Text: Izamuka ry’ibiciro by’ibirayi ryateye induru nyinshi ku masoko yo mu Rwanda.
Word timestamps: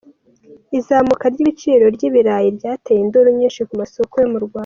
Izamuka 0.79 1.25
ry’ibiciro 1.33 1.85
by’ibirayi 1.95 2.47
ryateye 2.57 2.99
induru 3.01 3.29
nyinshi 3.37 3.61
ku 3.67 3.73
masoko 3.81 4.13
yo 4.23 4.29
mu 4.33 4.39
Rwanda. 4.45 4.59